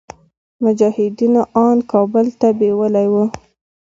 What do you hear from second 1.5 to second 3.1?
ان کابل ته بيولي